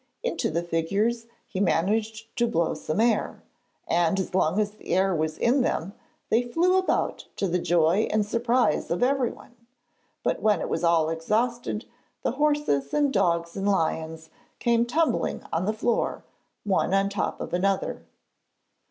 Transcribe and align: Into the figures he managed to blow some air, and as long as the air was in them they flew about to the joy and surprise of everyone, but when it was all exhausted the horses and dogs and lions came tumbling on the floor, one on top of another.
Into 0.23 0.49
the 0.49 0.63
figures 0.63 1.27
he 1.47 1.59
managed 1.59 2.35
to 2.37 2.47
blow 2.47 2.73
some 2.73 2.99
air, 2.99 3.43
and 3.87 4.19
as 4.19 4.33
long 4.33 4.59
as 4.59 4.71
the 4.71 4.95
air 4.95 5.13
was 5.15 5.37
in 5.37 5.61
them 5.61 5.93
they 6.29 6.41
flew 6.41 6.75
about 6.75 7.27
to 7.35 7.47
the 7.47 7.59
joy 7.59 8.07
and 8.09 8.25
surprise 8.25 8.89
of 8.89 9.03
everyone, 9.03 9.55
but 10.23 10.41
when 10.41 10.59
it 10.59 10.69
was 10.69 10.83
all 10.83 11.09
exhausted 11.11 11.85
the 12.23 12.31
horses 12.31 12.91
and 12.95 13.13
dogs 13.13 13.55
and 13.55 13.69
lions 13.69 14.31
came 14.57 14.87
tumbling 14.87 15.43
on 15.53 15.65
the 15.67 15.71
floor, 15.71 16.23
one 16.63 16.95
on 16.95 17.07
top 17.07 17.39
of 17.39 17.53
another. 17.53 18.01